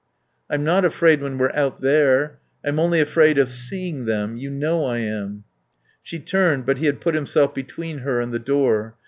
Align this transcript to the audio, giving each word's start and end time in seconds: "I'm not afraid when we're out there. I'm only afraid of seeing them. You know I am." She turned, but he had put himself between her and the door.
"I'm 0.49 0.63
not 0.63 0.83
afraid 0.83 1.21
when 1.21 1.37
we're 1.37 1.53
out 1.53 1.79
there. 1.79 2.39
I'm 2.65 2.79
only 2.79 2.99
afraid 2.99 3.37
of 3.37 3.49
seeing 3.49 4.05
them. 4.05 4.35
You 4.35 4.49
know 4.49 4.83
I 4.85 4.97
am." 4.97 5.43
She 6.01 6.17
turned, 6.17 6.65
but 6.65 6.79
he 6.79 6.87
had 6.87 6.99
put 7.01 7.13
himself 7.13 7.53
between 7.53 7.99
her 7.99 8.19
and 8.19 8.33
the 8.33 8.39
door. 8.39 8.95